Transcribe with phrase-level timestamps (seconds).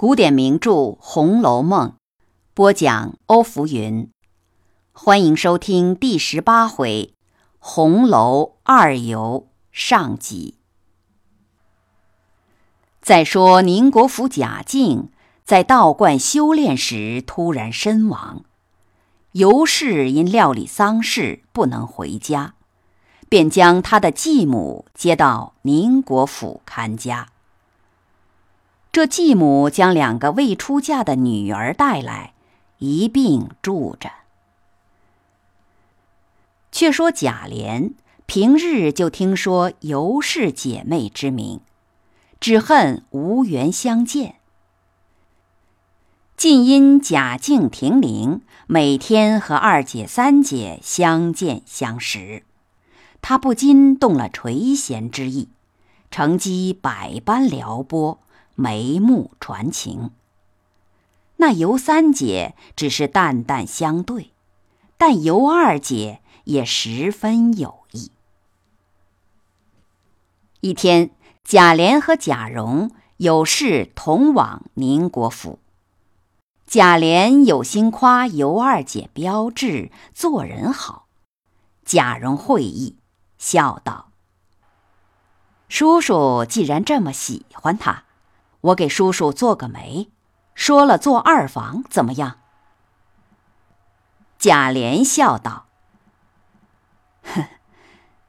[0.00, 1.88] 古典名著《红楼梦》，
[2.54, 4.10] 播讲欧福云。
[4.92, 7.12] 欢迎收听第十八回
[7.58, 10.54] 《红楼二游》上集。
[13.02, 15.10] 再说宁国府贾敬
[15.44, 18.44] 在道观修炼时突然身亡，
[19.32, 22.54] 尤氏因料理丧事不能回家，
[23.28, 27.28] 便将他的继母接到宁国府看家。
[28.92, 32.32] 这继母将两个未出嫁的女儿带来，
[32.78, 34.10] 一并住着。
[36.72, 37.92] 却说贾琏
[38.26, 41.60] 平日就听说尤氏姐妹之名，
[42.40, 44.36] 只恨无缘相见。
[46.36, 52.44] 近因贾静停灵，每天和二姐、三姐相见相识，
[53.20, 55.48] 他不禁动了垂涎之意，
[56.10, 58.18] 乘机百般撩拨。
[58.60, 60.10] 眉目传情，
[61.36, 64.32] 那尤三姐只是淡淡相对，
[64.98, 68.12] 但尤二姐也十分有意。
[70.60, 71.10] 一天，
[71.42, 75.58] 贾琏和贾蓉有事同往宁国府，
[76.66, 81.06] 贾琏有心夸尤二姐标致，做人好。
[81.86, 82.98] 贾蓉会意，
[83.38, 84.10] 笑道
[85.66, 88.04] ：“叔叔既然这么喜欢她。”
[88.62, 90.10] 我给叔叔做个媒，
[90.54, 92.38] 说了做二房怎么样？
[94.38, 95.66] 贾琏笑道
[97.24, 97.44] ：“哼，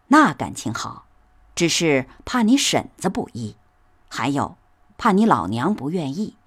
[0.08, 1.06] 那感情好，
[1.54, 3.58] 只是怕你婶子不依，
[4.08, 4.56] 还有
[4.98, 6.38] 怕你老娘不愿意。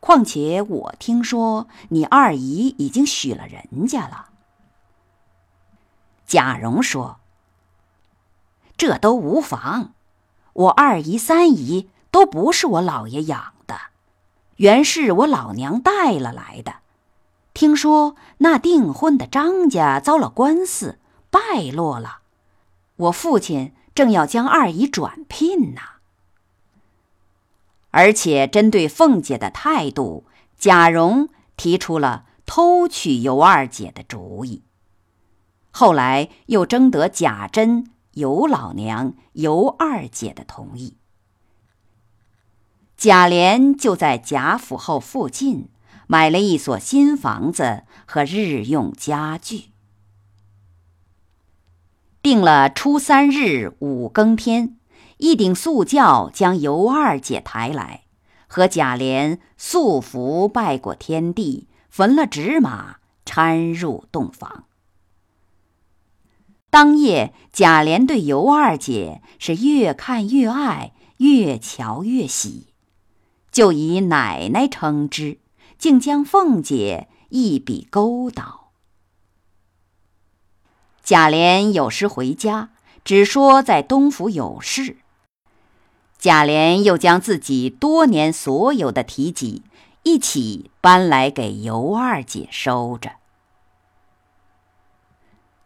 [0.00, 4.28] 况且我听说你二姨已经许了人家了。”
[6.26, 7.20] 贾蓉说
[8.76, 9.94] ：“这都无妨，
[10.52, 13.78] 我二姨、三姨。”都不是我老爷养的，
[14.56, 16.76] 原是我老娘带了来的。
[17.52, 22.20] 听说那订婚的张家遭了官司，败落了，
[22.96, 25.82] 我父亲正要将二姨转聘呢。
[27.90, 30.24] 而且针对凤姐的态度，
[30.56, 31.28] 贾蓉
[31.58, 34.62] 提出了偷娶尤二姐的主意。
[35.70, 40.96] 后来又征得贾珍、尤老娘、尤二姐的同意。
[42.96, 45.68] 贾琏就在贾府后附近
[46.06, 49.66] 买了一所新房子和日用家具，
[52.22, 54.78] 定了初三日五更天，
[55.18, 58.04] 一顶素轿将尤二姐抬来，
[58.46, 62.96] 和贾琏素服拜过天地，焚了纸马，
[63.26, 64.64] 搀入洞房。
[66.70, 72.68] 当夜，贾琏对尤二姐是越看越爱，越瞧越喜。
[73.56, 75.38] 就以奶奶称之，
[75.78, 78.72] 竟将凤姐一笔勾倒。
[81.02, 82.68] 贾琏有时回家，
[83.02, 84.98] 只说在东府有事。
[86.18, 89.62] 贾琏又将自己多年所有的提己
[90.02, 93.12] 一起搬来给尤二姐收着。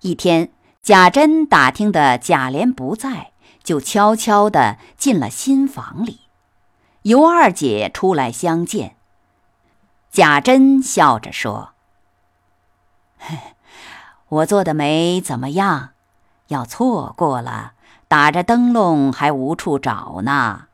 [0.02, 3.32] 一天，贾珍打听的贾琏不在，
[3.64, 6.20] 就悄悄地进了新房里。
[7.02, 8.96] 尤二姐出来相见，
[10.10, 11.72] 贾珍笑着说
[14.28, 15.90] ：“我做的媒怎么样？
[16.48, 17.72] 要错过了，
[18.06, 20.66] 打着灯笼还无处找呢。”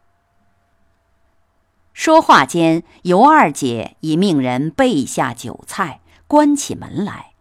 [1.95, 7.35] 说话间，尤二姐已命人备下酒菜，关起门来，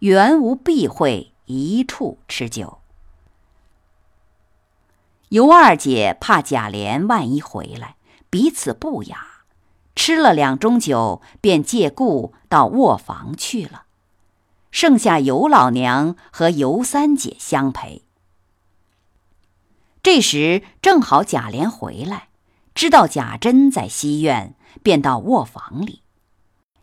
[0.00, 2.80] 原无避讳，一处吃酒。
[5.28, 7.94] 尤二姐怕贾琏万一回来。
[8.34, 9.44] 彼此不雅，
[9.94, 13.84] 吃了两盅酒，便借故到卧房去了。
[14.72, 18.02] 剩下尤老娘和尤三姐相陪。
[20.02, 22.26] 这时正好贾琏回来，
[22.74, 26.02] 知道贾珍在西院，便到卧房里。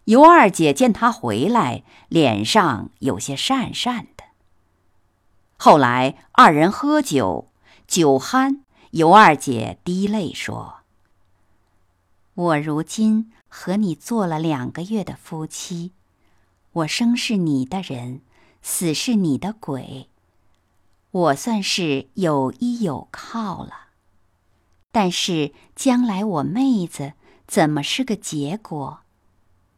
[0.06, 4.24] 尤二姐见他回来，脸上有些讪讪的。
[5.58, 7.52] 后来二人喝酒，
[7.88, 8.62] 酒酣，
[8.92, 10.78] 尤二姐滴泪说。
[12.33, 15.92] 我如今和你做了两个月的夫妻，
[16.72, 18.22] 我生是你的人，
[18.62, 20.10] 死是你的鬼，
[21.12, 23.89] 我算是有依有靠了。
[24.94, 27.13] 但是将来我妹子
[27.48, 29.01] 怎么是个结果？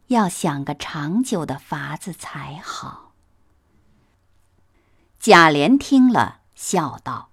[0.07, 3.13] 要想个长久的法子才好。
[5.19, 7.29] 贾琏听了，笑道：“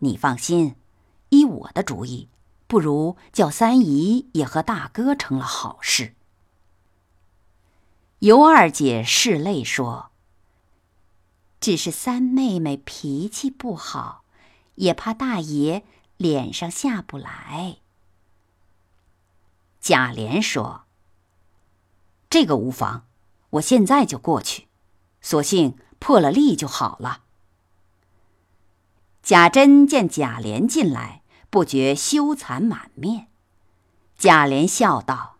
[0.00, 0.74] 你放心，
[1.30, 2.28] 依我的主意。”
[2.72, 6.14] 不如叫三姨也和大哥成了好事。
[8.20, 10.10] 尤二姐拭泪说
[11.60, 14.24] ：“只是三妹妹脾气不好，
[14.76, 15.84] 也怕大爷
[16.16, 17.76] 脸上下不来。”
[19.78, 20.84] 贾琏说
[22.30, 23.04] ：“这个无妨，
[23.50, 24.66] 我现在就过去，
[25.20, 27.24] 索性破了例就好了。”
[29.22, 31.21] 贾珍见贾琏进来，
[31.52, 33.26] 不觉羞惭满面。
[34.16, 35.36] 贾琏笑道：“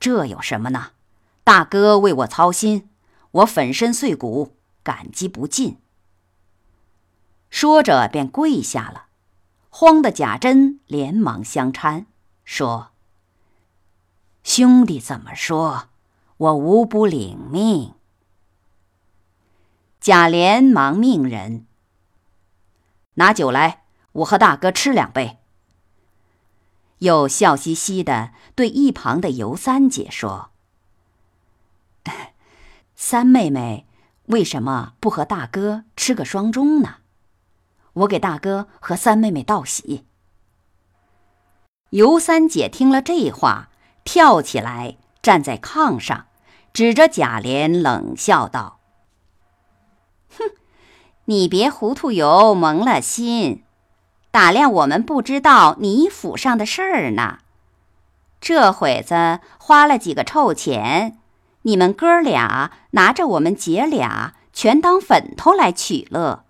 [0.00, 0.92] 这有什么呢？
[1.44, 2.88] 大哥为我操心，
[3.30, 5.76] 我粉身碎骨，感激不尽。”
[7.50, 9.08] 说着便跪下了。
[9.68, 12.06] 慌的贾珍连忙相搀，
[12.42, 12.92] 说
[14.42, 15.90] ：“兄弟怎么说，
[16.38, 17.92] 我无不领命。”
[20.00, 21.66] 贾琏忙命人
[23.14, 25.38] 拿酒来，我和大哥吃两杯。
[26.98, 30.50] 又笑嘻嘻的对一旁的尤三姐说
[32.94, 33.86] ：“三妹妹
[34.26, 36.96] 为什么不和大哥吃个双盅呢？”
[37.94, 40.06] 我给大哥和三妹妹道喜。
[41.90, 43.68] 尤三姐听了这话，
[44.02, 46.26] 跳起来站在炕上，
[46.72, 48.73] 指着贾琏冷笑道：“，
[51.26, 53.62] 你别糊涂油蒙了心，
[54.30, 57.38] 打量我们不知道你府上的事儿呢。
[58.40, 61.18] 这会子花了几个臭钱，
[61.62, 66.44] 你们哥俩拿着我们姐俩全当粉头来取乐。”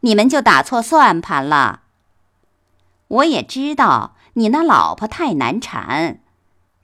[0.00, 1.80] 你们就打错算盘了。
[3.08, 6.20] 我也知道你那老婆太难缠，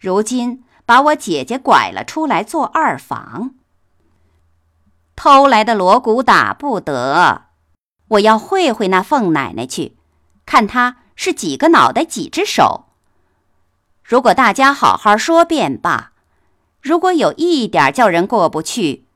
[0.00, 3.54] 如今把我姐姐拐了出来做二房，
[5.16, 7.46] 偷来的锣鼓打不得。
[8.08, 9.96] 我要会会那凤奶奶去，
[10.46, 12.86] 看她是几个脑袋几只手。
[14.02, 16.12] 如果大家好好说便罢，
[16.80, 19.06] 如果有一点叫人过不去，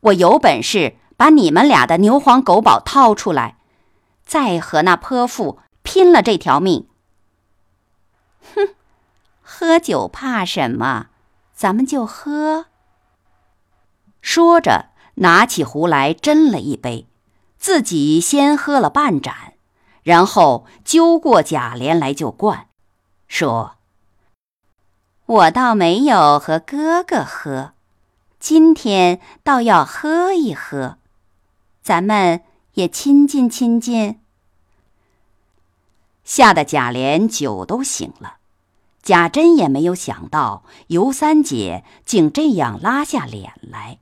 [0.00, 0.96] 我有本事。
[1.14, 3.56] 把你们俩的牛黄狗宝掏出来，
[4.24, 6.88] 再和那泼妇拼了这条命！
[8.52, 8.74] 哼，
[9.40, 11.10] 喝酒怕什么？
[11.54, 12.66] 咱们就喝。
[14.20, 17.06] 说着，拿起壶来斟了一杯，
[17.58, 19.54] 自己先喝了半盏，
[20.02, 22.68] 然后揪过贾琏来就灌，
[23.28, 23.76] 说
[25.26, 27.72] ：“我倒没有和哥哥喝，
[28.40, 30.98] 今天倒要喝一喝。”
[31.82, 32.42] 咱们
[32.74, 34.20] 也亲近亲近。
[36.24, 38.36] 吓得贾琏酒都醒了，
[39.02, 43.98] 贾珍也没有想到尤三姐竟这样拉下脸来。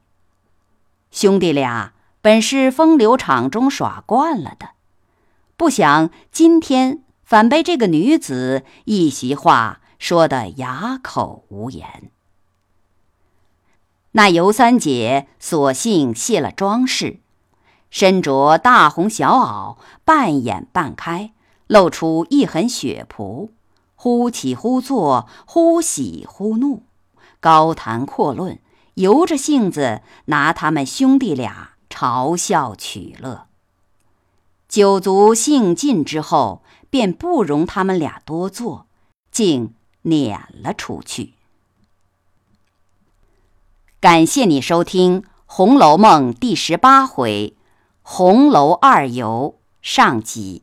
[1.11, 4.71] 兄弟俩本是风流场中耍惯了的，
[5.57, 12.11] 不想今天反被这个女子一席话说得哑口无言。
[14.13, 17.21] 那尤三姐索性卸了装饰。
[17.91, 21.33] 身着大红小袄，半掩半开，
[21.67, 23.51] 露出一痕血仆，
[23.97, 26.85] 忽起忽坐，忽喜忽怒，
[27.41, 28.61] 高谈阔论，
[28.95, 33.47] 由着性子拿他们兄弟俩嘲笑取乐。
[34.69, 38.87] 酒足兴尽之后，便不容他们俩多坐，
[39.31, 41.35] 竟撵了出去。
[44.01, 47.57] 感谢你收听《红楼梦》第十八回。
[48.03, 50.63] 红楼二游上集，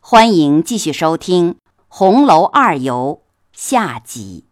[0.00, 1.54] 欢迎继续收听
[1.86, 4.47] 《红楼二游》下集。